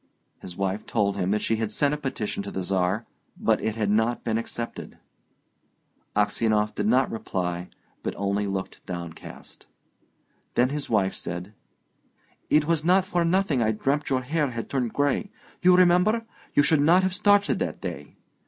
His 0.39 0.57
wife 0.57 0.87
told 0.87 1.15
him 1.15 1.29
that 1.29 1.43
she 1.43 1.57
had 1.57 1.69
sent 1.69 1.93
a 1.93 1.97
petition 1.97 2.41
to 2.41 2.49
the 2.49 2.63
Czar, 2.63 3.05
but 3.37 3.61
it 3.61 3.75
had 3.75 3.91
not 3.91 4.23
been 4.23 4.35
accepted. 4.39 4.97
Aksionov 6.15 6.73
did 6.73 6.87
not 6.87 7.11
reply, 7.11 7.69
but 8.01 8.15
only 8.17 8.47
looked 8.47 8.83
downcast. 8.87 9.67
Then 10.55 10.69
his 10.69 10.89
wife 10.89 11.13
said, 11.13 11.53
"It 12.49 12.65
was 12.65 12.83
not 12.83 13.05
for 13.05 13.23
nothing 13.23 13.61
I 13.61 13.73
dreamt 13.73 14.09
your 14.09 14.21
hair 14.23 14.49
had 14.49 14.71
turned 14.71 14.91
grey. 14.91 15.29
You 15.61 15.77
remember? 15.77 16.25
You 16.55 16.63
should 16.63 16.81
not 16.81 17.03
have 17.03 17.13
started 17.13 17.59
that 17.59 17.79
day." 17.79 18.15